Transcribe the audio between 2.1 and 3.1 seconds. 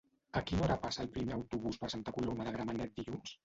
Coloma de Gramenet